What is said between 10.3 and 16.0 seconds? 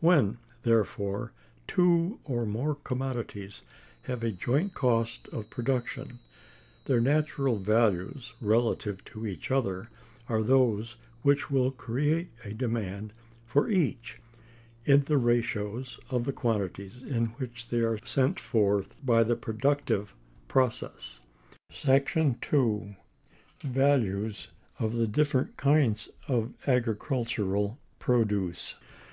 those which will create a demand for each, in the ratio